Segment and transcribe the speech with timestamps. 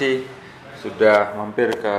[0.00, 0.24] kasih
[0.80, 1.96] sudah mampir ke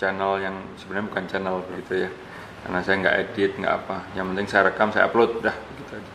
[0.00, 2.10] channel yang sebenarnya bukan channel begitu ya.
[2.64, 3.96] Karena saya nggak edit, nggak apa.
[4.16, 6.12] Yang penting saya rekam, saya upload, dah begitu aja.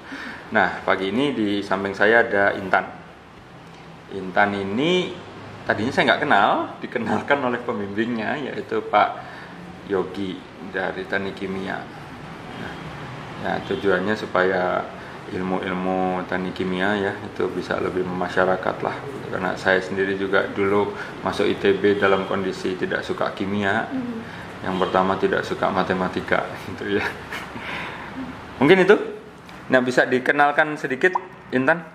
[0.49, 2.81] Nah, pagi ini di samping saya ada Intan.
[4.17, 5.13] Intan ini
[5.70, 6.49] tadinya saya nggak kenal,
[6.81, 9.21] dikenalkan oleh pembimbingnya yaitu Pak
[9.85, 10.34] Yogi
[10.73, 11.77] dari Teknik Kimia.
[12.57, 12.73] Nah,
[13.45, 14.81] ya tujuannya supaya
[15.30, 18.96] ilmu-ilmu teknik kimia ya itu bisa lebih memasyarakat lah.
[19.30, 23.86] Karena saya sendiri juga dulu masuk ITB dalam kondisi tidak suka kimia.
[24.60, 27.05] Yang pertama tidak suka matematika gitu ya.
[28.60, 28.96] Mungkin itu?
[29.70, 31.13] Nah bisa dikenalkan sedikit
[31.54, 31.86] Intan?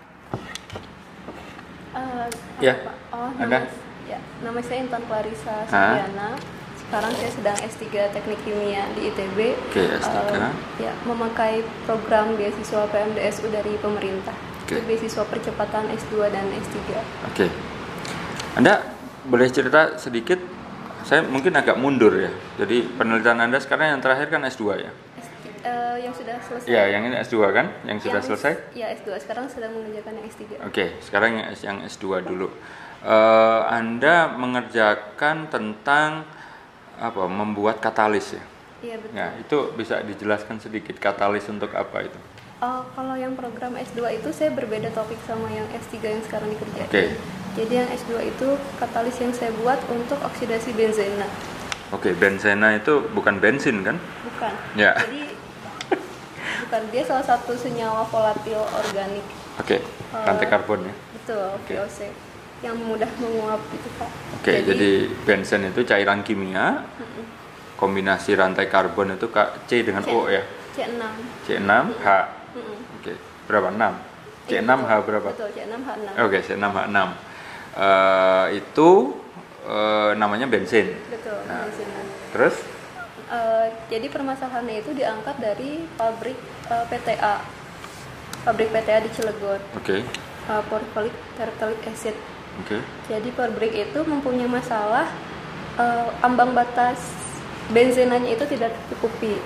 [1.95, 2.27] Eh,
[2.63, 2.93] Ya, apa?
[3.13, 3.67] Oh, ada?
[3.67, 3.69] nama,
[4.07, 6.07] ya, nama saya Intan Clarissa Hah?
[6.85, 7.83] Sekarang saya sedang S3
[8.13, 9.39] Teknik Kimia di ITB.
[9.69, 10.15] Oke, S3.
[10.31, 14.37] Eh, ya, memakai program beasiswa PMDSU dari pemerintah.
[14.63, 14.79] Oke.
[14.79, 16.79] Itu beasiswa percepatan S2 dan S3.
[17.27, 17.47] oke
[18.55, 18.81] Anda
[19.23, 20.41] boleh cerita sedikit
[21.03, 24.89] saya mungkin agak mundur ya jadi penelitian Anda sekarang yang terakhir kan S2 ya
[25.21, 26.65] S3, eh, yang sudah selesai.
[26.65, 29.21] ya yang ini S2 kan yang sudah Yang- selesai Ya, S2.
[29.21, 30.43] Sekarang sedang mengerjakan yang S3.
[30.65, 32.49] Oke, sekarang yang, yang S2 dulu.
[33.05, 36.25] Eh, anda mengerjakan tentang
[37.01, 37.27] apa?
[37.27, 38.43] Membuat katalis ya.
[38.85, 39.15] Iya, betul.
[39.17, 42.19] Nah, itu bisa dijelaskan sedikit katalis untuk apa itu?
[42.61, 46.89] Oh, kalau yang program S2 itu saya berbeda topik sama yang S3 yang sekarang dikerjain.
[46.89, 47.05] Oke.
[47.55, 48.49] Jadi yang S2 itu
[48.81, 51.29] katalis yang saya buat untuk oksidasi benzena.
[51.93, 54.01] Oke, benzena itu bukan bensin kan?
[54.01, 54.53] Bukan.
[54.75, 54.97] Ya.
[54.97, 55.37] Jadi
[56.65, 59.23] bukan dia salah satu senyawa volatil organik.
[59.61, 59.79] Oke,
[60.11, 60.95] rantai karbon ya.
[61.15, 61.75] Betul, Oke.
[61.79, 61.99] VOC.
[62.65, 64.11] Yang mudah menguap gitu, Pak.
[64.41, 64.91] Oke, jadi,
[65.29, 66.81] bensin itu cairan kimia.
[66.97, 67.25] Mm-mm.
[67.77, 70.41] Kombinasi rantai karbon itu Kak, C dengan O ya.
[70.73, 71.03] C6.
[71.45, 71.71] C6
[72.01, 72.07] H.
[72.57, 72.79] Mm-mm.
[72.99, 73.13] Oke,
[73.45, 73.69] berapa?
[73.69, 73.77] 6.
[74.49, 75.01] Iya, C6 H betul.
[75.05, 75.29] berapa?
[75.37, 76.09] Betul, C6 H6.
[76.25, 76.99] Oke, C6H6.
[77.75, 78.91] Eh, itu
[79.67, 80.87] eh, namanya bensin.
[81.13, 81.69] Betul, Nah.
[81.69, 82.01] benzena.
[82.33, 82.57] Terus?
[83.25, 86.39] Eh, jadi permasalahannya itu diangkat dari pabrik
[86.71, 87.45] eh, PTA.
[88.45, 89.57] Pabrik PTA di Cilegon.
[89.73, 90.05] Oke,
[90.53, 92.17] uh, polyphilic terephthalate acid.
[92.61, 92.79] Oke,
[93.09, 95.11] Jadi pabrik itu mempunyai masalah
[95.75, 97.15] uh, ambang batas
[97.69, 99.41] benzenanya itu tidak tercukupi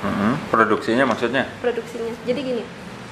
[0.00, 0.48] Mhm.
[0.48, 1.44] Produksinya maksudnya?
[1.60, 2.08] produksinya.
[2.24, 2.62] Jadi gini,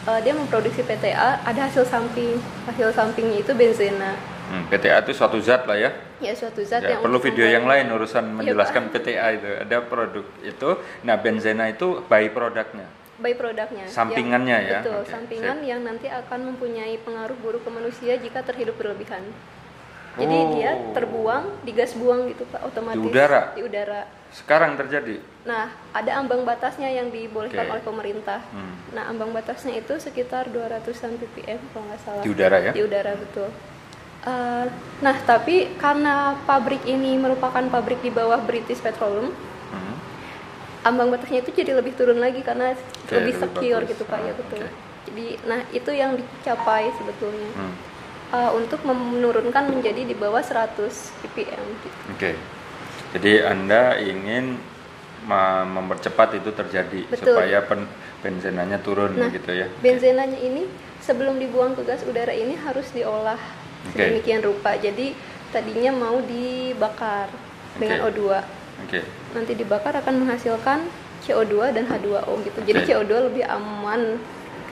[0.09, 4.17] uh, dia memproduksi PTA, ada hasil samping, hasil sampingnya itu benzena.
[4.49, 5.93] Hmm, PTA itu suatu zat lah ya.
[6.19, 9.05] Ya suatu zat Ya, yang perlu video yang lain urusan Iya, menjelaskan Pak.
[9.05, 9.49] PTA itu.
[9.69, 10.71] Ada produk itu.
[11.05, 12.89] Nah, benzena itu by produknya.
[13.19, 13.87] By produknya.
[13.87, 14.81] Sampingannya ya?
[14.81, 15.69] Betul, Oke, sampingan sip.
[15.69, 19.23] yang nanti akan mempunyai pengaruh buruk ke manusia jika terhidup berlebihan.
[20.19, 20.51] Jadi Oh.
[20.51, 23.43] dia terbuang, digas buang gitu Pak, otomatis Di udara?
[23.55, 24.03] Di udara.
[24.35, 25.23] Sekarang terjadi.
[25.47, 27.73] Nah, ada ambang batasnya yang dibolehkan Oke.
[27.79, 28.43] oleh pemerintah.
[28.51, 28.75] Hmm.
[28.99, 32.23] Nah, ambang batasnya itu sekitar 200-an ppm kalau nggak salah.
[32.27, 32.73] Di udara ya?
[32.75, 33.47] Di udara betul.
[34.27, 34.67] Eh,
[34.99, 39.31] nah, tapi karena pabrik ini merupakan pabrik di bawah British Petroleum.
[40.83, 43.91] Ambang batasnya itu jadi lebih turun lagi karena Oke, lebih lebih secure bagus.
[43.91, 44.59] gitu pak ya Ah, betul.
[44.61, 44.71] oke.
[45.05, 47.75] Jadi, nah itu yang dicapai sebetulnya Hmm.
[48.29, 50.93] Eh, untuk menurunkan menjadi di bawah 100
[51.25, 51.65] ppm.
[51.81, 51.97] Gitu.
[52.13, 52.31] Oke.
[53.11, 54.61] Jadi Anda ingin
[55.25, 57.33] me- mempercepat itu terjadi Betul.
[57.33, 57.89] supaya pen-
[58.21, 59.73] benzenanya turun Nah, gitu ya.
[59.81, 60.69] benzenanya ini
[61.01, 63.41] sebelum dibuang ke gas udara ini harus diolah
[63.89, 63.97] Oke.
[63.97, 64.77] sedemikian rupa.
[64.77, 65.17] Jadi
[65.49, 67.33] tadinya mau dibakar
[67.75, 68.13] dengan Oke.
[68.13, 68.45] O2.
[68.89, 69.05] Oke.
[69.37, 70.89] Nanti dibakar akan menghasilkan
[71.21, 72.59] CO2 dan H2O gitu.
[72.65, 72.89] Jadi Oke.
[72.89, 74.17] CO2 lebih aman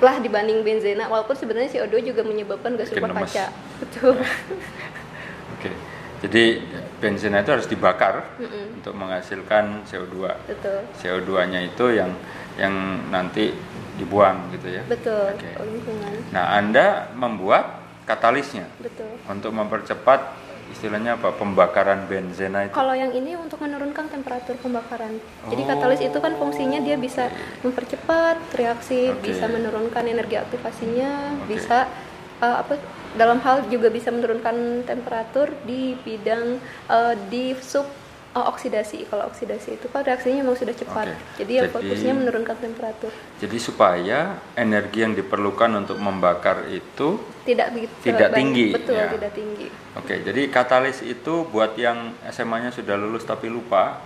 [0.00, 3.52] lah dibanding benzena walaupun sebenarnya CO2 juga menyebabkan gas rumah kaca.
[3.84, 4.16] Betul.
[5.60, 5.70] Oke.
[6.24, 6.64] Jadi
[6.96, 8.80] benzena itu harus dibakar Mm-mm.
[8.80, 10.16] untuk menghasilkan CO2.
[10.48, 10.80] Betul.
[10.96, 12.16] CO2-nya itu yang
[12.56, 12.72] yang
[13.12, 13.52] nanti
[14.00, 14.82] dibuang gitu ya.
[14.88, 15.36] Betul.
[15.36, 15.60] Oke.
[15.60, 16.12] Oh, lingkungan.
[16.32, 19.12] Nah, Anda membuat katalisnya Betul.
[19.28, 20.45] untuk mempercepat
[20.76, 21.32] istilahnya apa?
[21.32, 22.76] Pembakaran benzena itu.
[22.76, 25.16] Kalau yang ini untuk menurunkan temperatur pembakaran.
[25.48, 25.68] Jadi Oh.
[25.72, 27.32] katalis itu kan fungsinya dia bisa
[27.64, 29.32] mempercepat reaksi, Oke.
[29.32, 31.56] bisa menurunkan energi aktivasinya, Oke.
[31.56, 31.88] bisa
[32.44, 32.76] uh, apa
[33.16, 36.60] dalam hal juga bisa menurunkan temperatur di bidang
[36.92, 37.88] uh, di sub
[38.36, 39.08] uh, oksidasi.
[39.08, 41.08] Kalau oksidasi itu kan reaksinya memang sudah cepat.
[41.08, 41.40] Oke.
[41.40, 43.12] Jadi yang Jadi- fokusnya menurunkan temperatur.
[43.36, 44.18] Jadi supaya
[44.54, 48.36] energi yang diperlukan untuk membakar itu Tidak begitu Tidak banyak.
[48.36, 49.08] tinggi, Betul, ya.
[49.08, 49.66] tidak tinggi.
[49.94, 54.02] Oke, jadi katalis itu buat yang SMA-nya sudah lulus tapi lupa.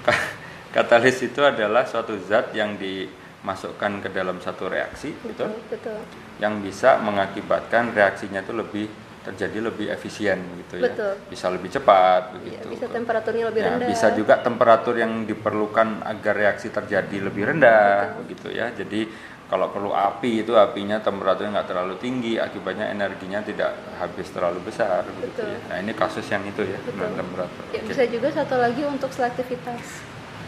[0.00, 0.16] ka-
[0.70, 5.98] Katalis itu adalah suatu zat yang dimasukkan ke dalam satu reaksi gitu, Betul, betul.
[6.38, 8.86] yang bisa mengakibatkan reaksinya itu lebih
[9.20, 10.88] terjadi lebih efisien gitu ya.
[10.88, 11.12] Betul.
[11.28, 12.66] Bisa lebih cepat Iya, begitu.
[12.72, 13.88] bisa temperaturnya lebih Ya, rendah.
[13.92, 18.72] bisa juga temperatur yang diperlukan agar reaksi terjadi lebih rendah begitu ya.
[18.72, 19.04] Jadi
[19.44, 25.04] kalau perlu api itu apinya temperaturnya nggak terlalu tinggi akibatnya energinya tidak habis terlalu besar
[25.04, 25.52] gitu Betul.
[25.52, 25.58] ya.
[25.68, 27.12] Nah ini kasus yang itu ya Betul.
[27.12, 27.64] temperatur.
[27.76, 29.82] Ya, bisa juga satu lagi untuk selektivitas.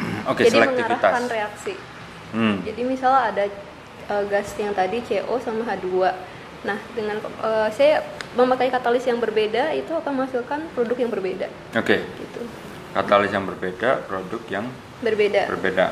[0.32, 1.02] Oke Jadi selektivitas.
[1.02, 1.74] mengarahkan reaksi.
[2.32, 2.56] Hmm.
[2.64, 3.44] Jadi misalnya ada
[4.08, 5.92] eh, gas yang tadi CO sama H2.
[6.62, 11.46] Nah, dengan eh, saya memakai katalis yang berbeda itu akan menghasilkan produk yang berbeda
[11.76, 12.40] Oke gitu.
[12.92, 14.66] katalis yang berbeda produk yang
[15.02, 15.50] Berbeda.
[15.50, 15.86] berbeda.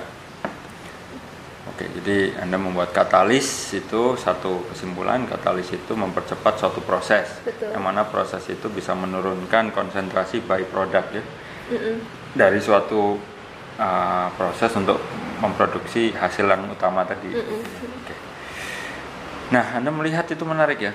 [1.66, 7.26] Oke, jadi Anda membuat katalis itu satu kesimpulan, katalis itu mempercepat suatu proses.
[7.42, 7.74] Betul.
[7.74, 11.24] Yang mana proses itu bisa menurunkan konsentrasi byproduct ya
[11.74, 11.96] Mm-mm.
[12.38, 13.18] dari suatu
[13.78, 15.02] uh, proses untuk
[15.42, 17.34] memproduksi hasil yang utama tadi.
[17.34, 18.14] Oke.
[19.50, 20.94] Nah, Anda melihat itu menarik ya.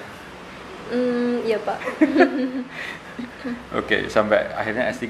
[0.91, 1.79] Hmm, iya, Pak.
[3.79, 5.07] Oke, sampai akhirnya S3.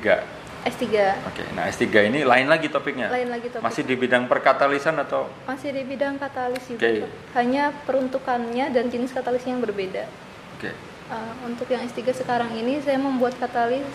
[0.65, 0.85] S3
[1.29, 3.13] Oke, nah S3 ini lain lagi topiknya.
[3.13, 3.61] lain lagi topik.
[3.61, 7.05] Masih di bidang perkatalisan atau Masih di bidang katalis juga.
[7.05, 7.37] Pak.
[7.37, 10.09] Hanya peruntukannya dan jenis katalisnya yang berbeda.
[10.57, 10.73] Oke.
[11.05, 13.85] Uh, untuk yang S3 sekarang ini saya membuat katalis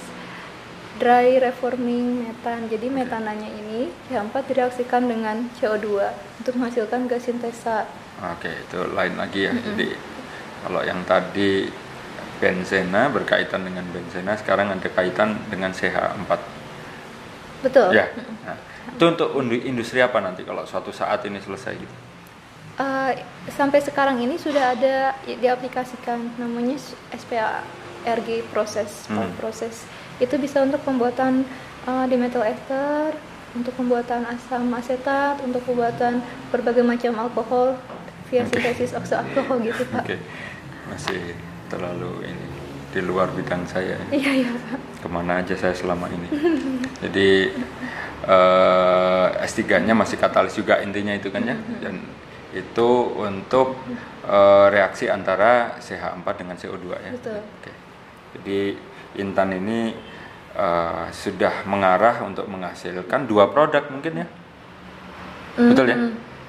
[1.02, 2.70] dry reforming metan.
[2.70, 6.06] Jadi metananya ini C4 direaksikan dengan CO2
[6.38, 7.90] untuk menghasilkan gas sintesa.
[8.30, 9.52] Oke, itu lain lagi ya.
[9.58, 9.90] Jadi
[10.60, 11.68] kalau yang tadi
[12.36, 16.30] benzena berkaitan dengan benzena, sekarang ada kaitan dengan CH4.
[17.60, 17.92] Betul.
[17.92, 18.08] Ya.
[18.44, 18.56] Nah,
[18.88, 19.28] itu untuk
[19.62, 21.94] industri apa nanti kalau suatu saat ini selesai gitu?
[22.80, 23.12] Uh,
[23.52, 29.28] sampai sekarang ini sudah ada i- diaplikasikan namanya s- SPARG proses Hmm.
[29.36, 29.84] proses
[30.16, 31.44] itu bisa untuk pembuatan
[31.84, 33.12] uh, dimethyl ester
[33.52, 37.76] untuk pembuatan asam asetat untuk pembuatan berbagai macam alkohol
[38.30, 38.56] via Oke.
[38.56, 40.16] sintesis okso-alkohol gitu pak Oke.
[40.86, 41.34] Masih
[41.66, 42.46] terlalu ini
[42.90, 43.94] di luar bidang saya.
[43.94, 44.06] ya.
[44.10, 46.26] iya iya pak Ke mana aja saya selama ini.
[46.98, 47.54] Jadi
[48.26, 51.54] eh, S3-nya masih katalis juga intinya itu kan ya.
[51.78, 52.02] Dan
[52.50, 53.78] itu untuk
[54.26, 57.12] eh, reaksi antara CH4 dengan CO2 ya.
[57.14, 57.38] Betul.
[57.38, 57.72] Oke.
[58.38, 58.60] Jadi
[59.22, 59.94] Intan ini
[60.54, 64.26] eh, sudah mengarah untuk menghasilkan dua produk mungkin ya.
[65.54, 65.98] Betul ya?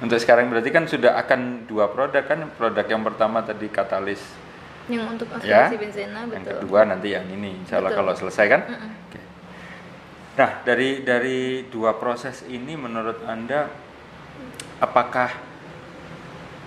[0.01, 2.49] Untuk sekarang berarti kan sudah akan dua produk kan.
[2.57, 4.21] Produk yang pertama tadi katalis
[4.89, 5.69] yang untuk ya.
[5.69, 7.61] oksidasi benzena Yang betul kedua nanti yang ini.
[7.63, 8.01] Insya Allah Betul.
[8.01, 8.61] kalau selesai kan.
[8.65, 8.91] Mm-mm.
[9.07, 9.21] Oke.
[10.41, 11.39] Nah, dari dari
[11.69, 13.69] dua proses ini menurut Anda
[14.81, 15.29] apakah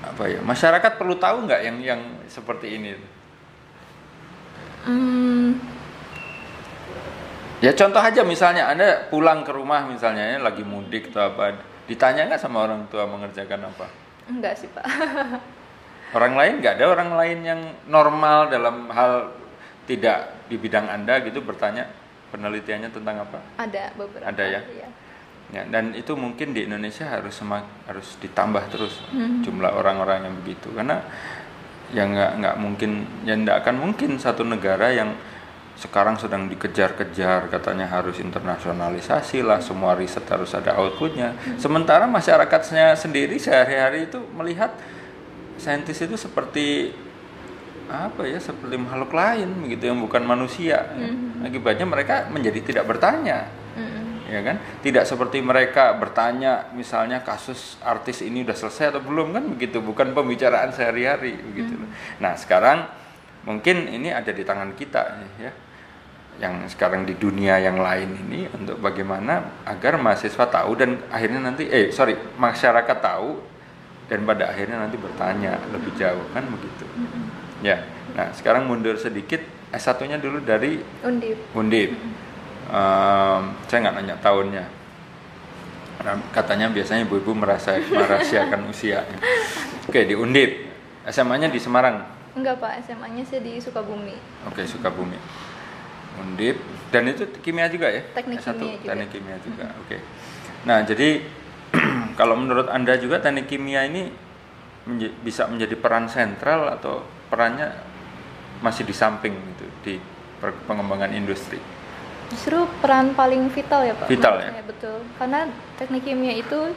[0.05, 0.39] apa ya?
[0.41, 2.95] Masyarakat perlu tahu nggak yang yang seperti ini?
[4.85, 5.57] Hmm,
[7.65, 12.27] Ya contoh aja misalnya Anda pulang ke rumah misalnya ya lagi mudik atau apa, ditanya
[12.27, 13.87] nggak sama orang tua mengerjakan apa?
[14.25, 14.85] enggak sih pak
[16.15, 17.61] Orang lain nggak ada orang lain yang
[17.91, 19.35] normal dalam hal
[19.85, 21.91] tidak di bidang Anda gitu bertanya
[22.31, 23.39] penelitiannya tentang apa?
[23.59, 24.61] ada beberapa Ada ya?
[24.71, 24.89] iya.
[25.53, 29.45] Ya, dan itu mungkin di Indonesia harus semak, harus ditambah terus Hmm.
[29.45, 31.05] jumlah orang-orang yang begitu karena
[31.93, 32.91] ya nggak nggak mungkin
[33.23, 35.13] ya nggak akan mungkin satu negara yang
[35.75, 41.35] sekarang sedang dikejar-kejar katanya harus internasionalisasi lah semua riset harus ada outputnya.
[41.59, 44.71] Sementara masyarakatnya sendiri sehari-hari itu melihat
[45.59, 46.95] saintis itu seperti
[47.91, 50.95] apa ya seperti makhluk lain begitu yang bukan manusia.
[50.95, 51.45] Mhm.
[51.45, 53.45] akibatnya mereka menjadi tidak bertanya
[53.77, 54.25] Mm-mm.
[54.33, 54.57] ya kan?
[54.81, 59.85] Tidak seperti mereka bertanya misalnya kasus artis ini udah selesai atau belum kan begitu?
[59.85, 61.77] Bukan pembicaraan sehari-hari begitu.
[62.25, 62.89] Nah sekarang
[63.45, 65.03] mungkin ini ada di tangan kita
[65.37, 65.53] ya
[66.43, 71.71] yang sekarang di dunia yang lain ini untuk bagaimana agar mahasiswa tahu dan akhirnya nanti
[71.71, 73.39] eh sorry masyarakat tahu
[74.11, 76.85] dan pada akhirnya nanti bertanya lebih jauh kan begitu
[77.63, 81.91] ya nah sekarang mundur sedikit S1 nya dulu dari undip Undip.
[82.65, 84.65] Em, saya nggak nanya tahunnya.
[85.99, 89.03] Karena katanya biasanya ibu-ibu merasa merahasiakan usia.
[89.85, 90.65] Oke di Undip.
[91.05, 92.01] SMA-nya di Semarang.
[92.35, 94.17] enggak pak SMA-nya saya di Sukabumi
[94.49, 95.15] Oke Sukabumi.
[96.21, 96.57] Undip.
[96.91, 98.03] Dan itu kimia juga ya?
[98.15, 98.89] Teknik S1, kimia juga.
[98.93, 99.67] Teknik kimia juga.
[99.83, 99.97] Oke.
[100.65, 101.09] Nah jadi
[102.21, 104.11] kalau menurut anda juga teknik kimia ini
[104.87, 107.03] menje- bisa menjadi peran sentral atau
[107.33, 107.75] perannya
[108.63, 109.95] masih di samping gitu di
[110.69, 111.59] pengembangan industri.
[112.33, 114.09] Justru peran paling vital ya Pak.
[114.09, 114.51] Vital ya?
[114.55, 114.99] saya, betul.
[115.21, 115.41] Karena
[115.77, 116.73] teknik kimia itu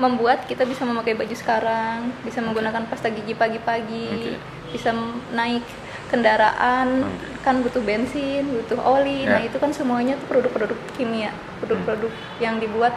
[0.00, 4.72] membuat kita bisa memakai baju sekarang, bisa menggunakan pasta gigi pagi-pagi, Oke.
[4.72, 4.96] bisa
[5.36, 5.60] naik
[6.08, 7.29] kendaraan, Oke.
[7.40, 9.24] Kan butuh bensin, butuh oli.
[9.24, 9.36] Ya.
[9.36, 12.36] Nah, itu kan semuanya tuh produk-produk kimia, produk-produk Hmm.
[12.38, 12.92] yang dibuat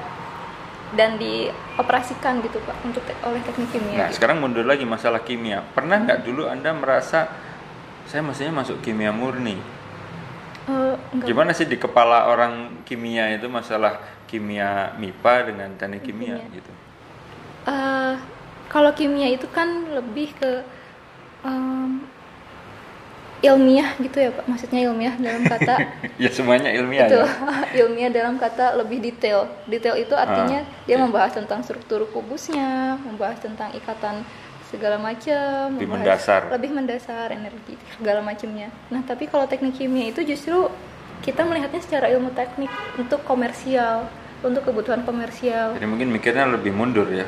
[0.93, 3.97] dan dioperasikan gitu Pak untuk te- oleh teknik kimia.
[3.97, 5.63] Nah, sekarang mundur lagi masalah kimia.
[5.73, 7.31] Pernah nggak dulu Anda merasa
[8.05, 9.57] saya mestinya masuk kimia murni?
[10.63, 11.27] Enggak.
[11.27, 16.55] Gimana sih di kepala orang kimia itu masalah kimia MIPA dengan teknik kimia Kimia.
[16.55, 16.71] gitu?
[17.67, 18.15] Eh,
[18.67, 20.63] kalau kimia itu kan lebih ke
[21.43, 21.99] em,
[23.43, 25.75] ilmiah gitu ya pak maksudnya ilmiah dalam kata
[26.23, 27.27] ya semuanya ilmiah itu ya.
[27.83, 31.03] ilmiah dalam kata lebih detail detail itu artinya Ah, dia oke.
[31.03, 34.23] membahas tentang struktur kubusnya membahas tentang ikatan
[34.65, 36.49] segala macam Lebih mendasar.
[36.49, 40.71] lebih mendasar energi segala macamnya nah tapi kalau teknik kimia itu justru
[41.19, 44.07] kita melihatnya secara ilmu teknik untuk komersial
[44.39, 47.23] untuk kebutuhan komersial Jadi mungkin mikirnya lebih mundur ya.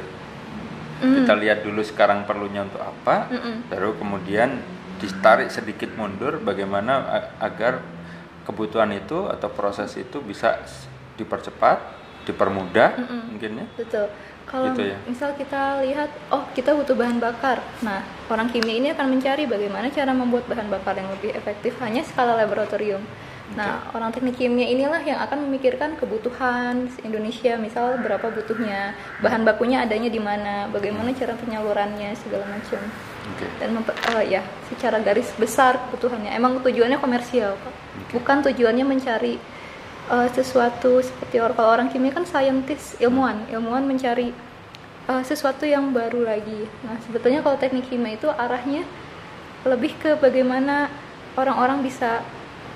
[0.96, 1.24] Mm.
[1.24, 3.68] Kita lihat dulu sekarang perlunya untuk apa, Mm-mm.
[3.68, 4.60] baru kemudian
[5.02, 7.04] ditarik sedikit mundur bagaimana
[7.40, 7.84] agar
[8.46, 10.62] kebutuhan itu atau proses itu bisa
[11.18, 11.82] dipercepat,
[12.30, 13.22] dipermudah Mm-mm.
[13.36, 13.66] mungkin ya.
[13.76, 14.08] Betul.
[14.46, 14.98] Kalau Gitu ya.
[15.10, 17.66] misal kita lihat, oh kita butuh bahan bakar.
[17.82, 22.06] Nah, orang kimia ini akan mencari bagaimana cara membuat bahan bakar yang lebih efektif hanya
[22.06, 23.02] skala laboratorium.
[23.58, 29.86] Nah, orang teknik kimia inilah yang akan memikirkan kebutuhan Indonesia, misal berapa butuhnya, bahan bakunya
[29.86, 32.82] adanya di mana, bagaimana cara penyalurannya segala macam.
[33.26, 33.46] Oke.
[33.58, 36.30] Dan eh, ya, secara garis besar kebutuhannya.
[36.34, 37.74] Emang tujuannya komersial, Pak.
[38.14, 39.42] Bukan tujuannya mencari
[40.12, 44.30] eh, sesuatu seperti orang kalau orang kimia kan scientist, ilmuwan, ilmuwan mencari
[45.10, 46.70] eh, sesuatu yang baru lagi.
[46.86, 48.86] Nah, sebetulnya kalau teknik kimia itu arahnya
[49.66, 50.94] lebih ke bagaimana
[51.34, 52.22] orang-orang bisa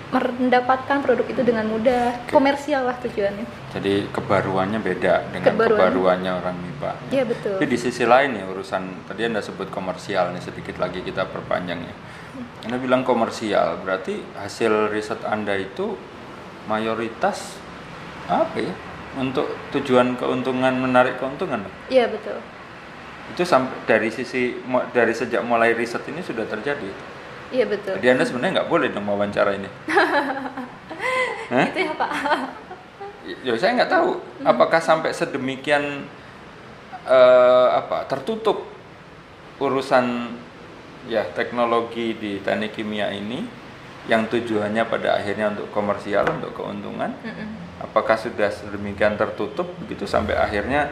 [0.10, 3.46] mendapatkan produk itu dengan mudah, komersial lah tujuannya.
[3.78, 5.78] Jadi kebaruannya beda dengan Kebaruan.
[5.78, 6.92] kebaruannya orang MIPA.
[7.14, 7.56] Iya betul.
[7.62, 11.86] Tapi di sisi lain ya urusan tadi Anda sebut komersial nih sedikit lagi kita perpanjang
[11.86, 11.96] ya.
[12.66, 15.94] Anda bilang komersial, berarti hasil riset Anda itu
[16.66, 17.62] mayoritas
[18.26, 18.74] apa ya?
[19.18, 19.46] Untuk
[19.78, 21.66] tujuan keuntungan menarik keuntungan.
[21.90, 22.38] Iya betul.
[23.30, 24.58] Itu sampai dari sisi
[24.90, 26.90] dari sejak mulai riset ini sudah terjadi.
[27.50, 27.98] Iya betul.
[27.98, 29.70] Jadi Anda sebenarnya nggak boleh dong wawancara ini.
[31.54, 31.66] Hah?
[31.66, 32.12] Itu ya Pak.
[33.46, 34.10] Ya saya nggak tahu
[34.46, 36.06] apakah sampai sedemikian
[37.06, 38.66] eh, apa tertutup
[39.60, 40.34] urusan
[41.10, 43.44] ya teknologi di teknik kimia ini
[44.10, 47.84] yang tujuannya pada akhirnya untuk komersial untuk keuntungan Mm-mm.
[47.84, 50.90] apakah sudah sedemikian tertutup begitu sampai akhirnya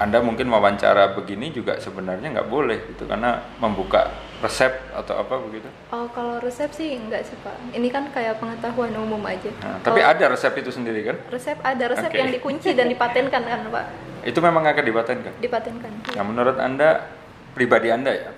[0.00, 4.10] anda mungkin wawancara begini juga sebenarnya nggak boleh gitu karena membuka
[4.40, 7.76] resep atau apa begitu Oh kalau resep sih enggak sih Pak.
[7.76, 9.52] Ini kan kayak pengetahuan umum aja.
[9.60, 12.18] Nah, tapi Kalau ada resep itu sendiri kan resep ada resep Oke.
[12.18, 13.86] yang dikunci dan dipatenkan kan Pak.
[14.20, 15.92] itu memang akan dipatenkan Dipatenkan.
[16.12, 17.08] Nah, menurut Anda,
[17.56, 18.30] pribadi Anda ya,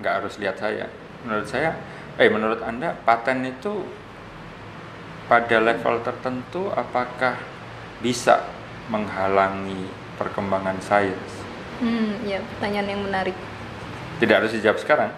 [0.00, 0.84] nggak harus lihat saya.
[1.24, 1.72] Menurut saya,
[2.20, 3.88] eh menurut Anda, paten itu
[5.24, 7.36] pada level tertentu apakah
[8.00, 8.44] bisa
[8.88, 11.32] menghalangi perkembangan sains?
[11.80, 13.36] Hmm, ya pertanyaan yang menarik.
[14.18, 15.10] Tidak harus dijawab sekarang.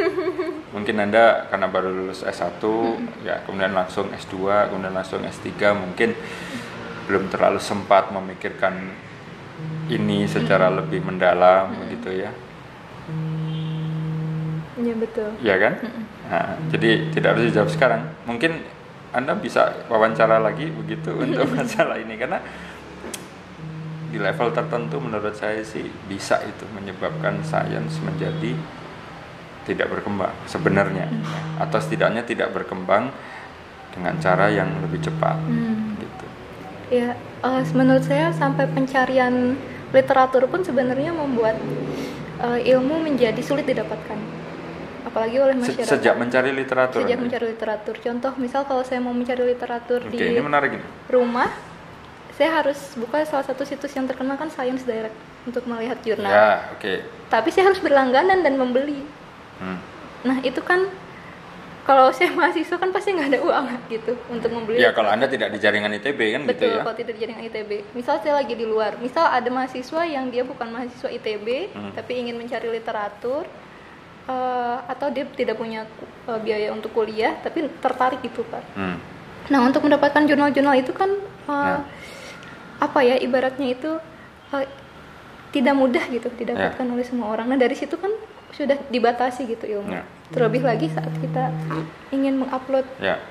[0.74, 2.64] Mungkin Anda karena baru lulus S1,
[3.22, 6.16] ya kemudian langsung S2, kemudian langsung S3, mungkin
[7.06, 8.72] belum terlalu sempat memikirkan
[9.92, 12.30] ini secara lebih mendalam begitu ya.
[14.80, 15.30] Iya betul.
[15.44, 15.72] Iya kan?
[16.32, 18.02] Nah, jadi tidak harus dijawab sekarang.
[18.24, 18.64] Mungkin
[19.12, 22.40] Anda bisa wawancara lagi begitu untuk masalah ini karena
[24.12, 28.52] di level tertentu menurut saya sih bisa itu menyebabkan sains menjadi
[29.64, 31.08] tidak berkembang sebenarnya
[31.56, 33.08] atau setidaknya tidak berkembang
[33.92, 35.96] dengan cara yang lebih cepat Hmm.
[35.96, 36.26] gitu.
[36.92, 39.56] Ya, eh, menurut saya sampai pencarian
[39.92, 41.56] literatur pun sebenarnya membuat
[42.42, 44.18] eh, ilmu menjadi sulit didapatkan.
[45.06, 45.86] Apalagi oleh masyarakat.
[45.86, 47.06] Sejak mencari literatur.
[47.06, 47.94] Sejak mencari literatur.
[48.02, 51.46] Contoh, misal kalau saya mau mencari literatur Oke, di ini menarik rumah,
[52.32, 56.32] saya harus buka salah satu situs yang terkenal kan Science Direct untuk melihat jurnal.
[56.32, 57.04] Ya, oke.
[57.28, 59.04] Tapi saya harus berlangganan dan membeli.
[59.60, 59.78] Hmm.
[60.24, 60.88] Nah itu kan
[61.82, 64.80] kalau saya mahasiswa kan pasti nggak ada uang gitu untuk membeli.
[64.80, 66.82] Ya kalau Anda tidak di jaringan ITB kan gitu Betul, ya.
[66.86, 67.70] kalau tidak di jaringan ITB.
[67.92, 71.92] Misal saya lagi di luar, misal ada mahasiswa yang dia bukan mahasiswa ITB, Hmm.
[71.92, 73.44] tapi ingin mencari literatur,
[74.24, 75.84] eh, atau dia tidak punya
[76.22, 78.62] eh, biaya untuk kuliah, tapi tertarik gitu pak.
[78.72, 78.96] Hmm.
[79.50, 81.82] Nah untuk mendapatkan jurnal-jurnal itu kan eh, Nah.
[82.82, 83.90] Apa ya ibaratnya itu
[84.50, 84.66] eh,
[85.54, 86.90] tidak mudah gitu didapatkan Ya.
[86.90, 87.46] oleh semua orang.
[87.46, 88.10] Nah dari situ kan
[88.50, 89.94] sudah dibatasi gitu ilmu.
[89.94, 90.02] Ya.
[90.34, 91.52] Terlebih lagi saat kita
[92.10, 93.22] ingin mengupload Ya.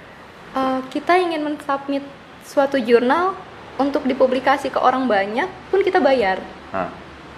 [0.51, 2.03] Uh, kita ingin mensubmit
[2.43, 3.36] suatu jurnal
[3.79, 6.39] untuk dipublikasi ke orang banyak pun kita bayar.
[6.75, 6.91] Nah.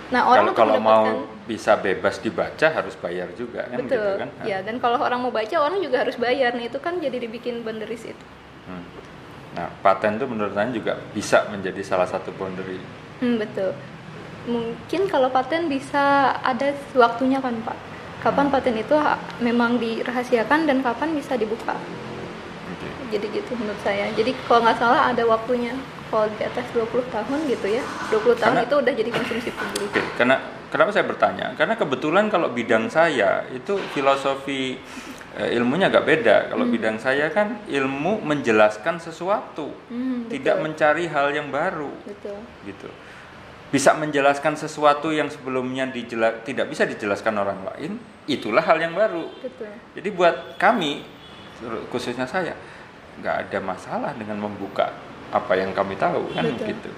[0.09, 1.05] Nah orang kalau kalau mau
[1.43, 4.29] bisa bebas dibaca harus bayar juga kan betul, gitu kan.
[4.47, 6.53] ya dan kalau orang mau baca orang juga harus bayar.
[6.55, 8.25] Nah itu kan jadi dibikin boundaries itu.
[9.53, 9.61] Hmm.
[9.61, 12.81] Nah, paten itu menurut saya juga bisa menjadi salah satu boundary.
[13.21, 13.71] Hmm, betul.
[14.43, 17.77] Mungkin kalau paten bisa ada waktunya kan pak.
[18.19, 18.95] Kapan paten itu
[19.39, 21.75] memang dirahasiakan dan kapan bisa dibuka.
[22.71, 22.87] Oke.
[23.13, 24.09] Jadi gitu menurut saya.
[24.11, 25.71] Jadi kalau nggak salah ada waktunya.
[26.13, 27.81] Kalau di atas 20 tahun gitu ya.
[28.13, 29.89] 20 tahun Karena- itu udah jadi konsumsi publik.
[29.89, 30.35] Oke, karena
[30.69, 31.47] kenapa saya bertanya?
[31.57, 34.77] Karena kebetulan kalau bidang saya itu filosofi
[35.33, 36.37] ilmunya agak beda.
[36.53, 42.89] Kalau bidang saya kan ilmu menjelaskan sesuatu, Hmm, tidak mencari hal yang baru, betul gitu.
[43.73, 47.97] Bisa menjelaskan sesuatu yang sebelumnya dijela- tidak bisa dijelaskan orang lain,
[48.29, 49.25] itulah hal yang baru.
[49.41, 51.01] betul Jadi buat kami,
[51.89, 52.53] khususnya saya,
[53.17, 54.93] nggak ada masalah dengan membuka
[55.33, 56.69] apa yang kami tahu kan Betul.
[56.69, 56.91] gitu.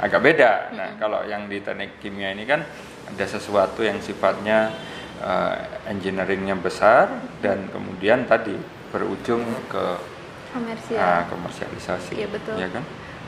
[0.00, 0.72] Agak beda.
[0.72, 2.64] Nah kalau yang di teknik kimia ini kan
[3.08, 4.72] ada sesuatu yang sifatnya
[5.20, 5.56] eh,
[5.90, 7.08] engineeringnya besar
[7.40, 8.56] dan kemudian tadi
[8.90, 9.84] berujung ke
[10.54, 12.56] komersial ah, komersialisasi, Iya, betul.
[12.56, 12.84] ya kan?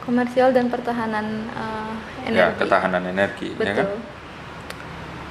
[0.09, 1.93] komersial dan pertahanan uh,
[2.25, 3.85] Ya energi ketahanan energi, ya kan?
[3.85, 4.01] betul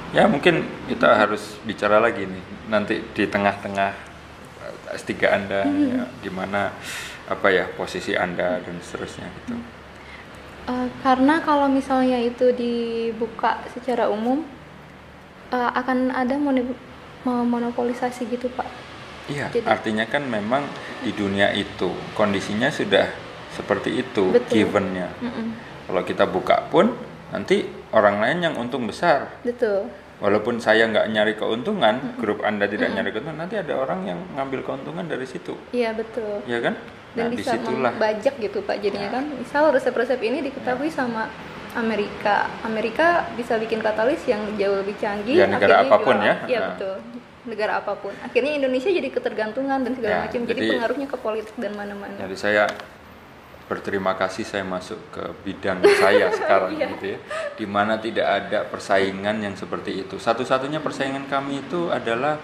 [0.08, 3.92] Ya mungkin kita harus bicara lagi nih nanti di tengah-tengah
[4.64, 6.72] eh, S3 Anda ya, gimana
[7.28, 9.60] apa ya posisi Anda dan seterusnya gitu.
[10.68, 14.44] Uh, karena kalau misalnya itu dibuka secara umum
[15.50, 16.34] uh, akan ada
[17.24, 18.66] monopolisasi gitu pak
[19.28, 20.64] Iya, Jadi- artinya kan memang
[21.04, 23.12] di dunia itu kondisinya sudah
[23.52, 24.48] seperti itu Betul.
[24.48, 25.12] givennya.
[25.20, 25.52] Mm-mm.
[25.84, 26.96] Kalau kita buka pun
[27.28, 29.28] nanti orang lain yang untung besar.
[29.44, 34.18] betul Walaupun saya nggak nyari keuntungan, grup Anda tidak nyari keuntungan, nanti ada orang yang
[34.34, 36.74] ngambil keuntungan dari situ, iya betul ya kan?
[37.14, 41.30] dan Nah, bisa di situlah membajak gitu pak jadinya kan misal resep-resep ini diketahui sama
[41.74, 46.24] Amerika Amerika bisa bikin katalis yang jauh lebih canggih Ya, negara akhirnya apa pun jual-
[46.24, 46.34] ya.
[46.46, 46.68] iya Nah.
[46.72, 46.94] betul
[47.44, 51.18] negara apa pun akhirnya Indonesia jadi ketergantungan dan segala Ya, macam jadi, jadi- pengaruhnya ke
[51.18, 52.64] politik dan mana-mana Jadi saya
[53.64, 56.86] berterima kasih saya masuk ke bidang saya sekarang Iya.
[56.90, 57.18] gitu ya,
[57.54, 60.16] di mana tidak ada persaingan yang seperti itu.
[60.16, 62.40] Satu-satunya persaingan kami itu adalah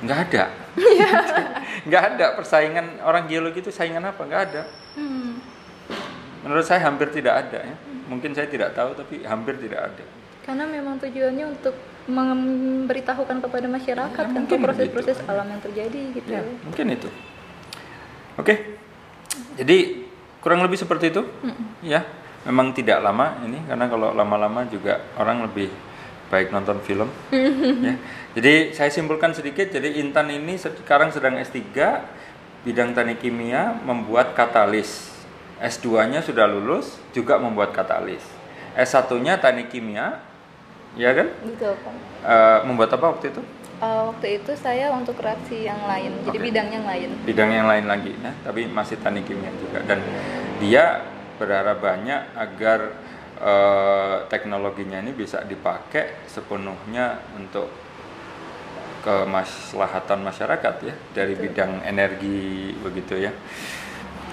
[0.00, 1.08] nggak ada, Iya.
[1.86, 4.22] nggak ada persaingan orang geologi itu saingan apa?
[4.24, 4.62] Nggak ada.
[4.96, 5.19] Hmm,
[6.40, 7.76] Menurut saya hampir tidak ada ya.
[8.08, 10.04] Mungkin saya tidak tahu tapi hampir tidak ada.
[10.40, 11.76] karena memang tujuannya untuk
[12.08, 15.30] memberitahukan kepada masyarakat Ya, mungkin proses-proses begitu.
[15.30, 17.08] alam yang terjadi gitu Ya, mungkin itu.
[18.34, 18.54] Oke.
[19.54, 20.08] Jadi
[20.40, 21.22] kurang lebih seperti itu.
[21.84, 22.02] Ya,
[22.48, 25.68] memang tidak lama ini karena kalau lama-lama juga orang lebih
[26.32, 27.06] baik nonton film.
[27.86, 27.94] ya.
[28.34, 29.68] Jadi saya simpulkan sedikit.
[29.68, 31.60] Jadi Intan ini sekarang sedang S3
[32.64, 35.09] bidang teknik kimia membuat katalis.
[35.60, 38.24] S2-nya sudah lulus juga membuat katalis.
[38.72, 40.24] S1-nya teknik kimia,
[40.96, 41.28] ya kan?
[41.44, 43.40] gitu kan Eh, membuat apa waktu itu?
[43.80, 47.88] Eh, waktu itu saya untuk reaksi yang lain jadi bidang yang lain bidang yang lain
[47.88, 50.04] lagi ya, tapi masih teknik kimia juga dan
[50.60, 51.00] dia
[51.40, 52.92] berharap banyak agar
[53.40, 57.72] eh, teknologinya ini bisa dipakai sepenuhnya untuk
[59.00, 63.32] kemaslahatan masyarakat ya dari bidang energi begitu ya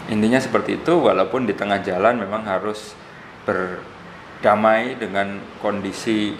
[0.08, 2.96] intinya seperti itu walaupun di tengah jalan memang harus
[3.43, 6.36] berdamai dengan kondisi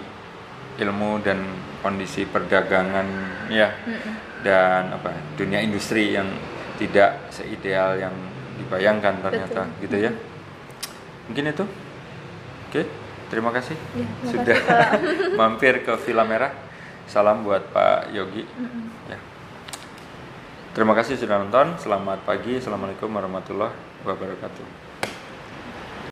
[0.78, 1.42] ilmu dan
[1.84, 3.06] kondisi perdagangan
[3.52, 3.72] ya.
[4.38, 6.30] Dan apa dunia industri yang
[6.78, 8.14] tidak seideal yang
[8.58, 9.82] dibayangkan ternyata Betul.
[9.84, 10.12] gitu ya.
[11.28, 11.64] Mungkin itu?
[12.70, 12.82] Oke
[13.28, 13.76] terima kasih.
[13.76, 16.52] Ya, terima sudah kasih, mampir ke Villa Merah.
[17.08, 18.44] Salam buat Pak Yogi.
[19.08, 19.18] Ya
[20.72, 21.76] terima kasih sudah nonton.
[21.80, 22.58] Selamat pagi.
[22.58, 23.72] Assalamualaikum warahmatullahi
[24.04, 24.87] wabarakatuh